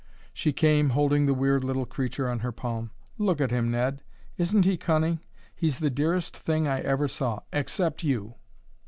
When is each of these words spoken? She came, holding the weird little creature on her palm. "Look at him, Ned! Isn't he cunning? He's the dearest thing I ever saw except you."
She 0.33 0.51
came, 0.51 0.89
holding 0.89 1.27
the 1.27 1.33
weird 1.35 1.63
little 1.63 1.85
creature 1.85 2.27
on 2.27 2.39
her 2.39 2.51
palm. 2.51 2.89
"Look 3.19 3.39
at 3.39 3.51
him, 3.51 3.69
Ned! 3.69 4.01
Isn't 4.35 4.65
he 4.65 4.75
cunning? 4.75 5.19
He's 5.55 5.77
the 5.77 5.91
dearest 5.91 6.35
thing 6.35 6.67
I 6.67 6.79
ever 6.79 7.07
saw 7.07 7.41
except 7.53 8.01
you." 8.01 8.33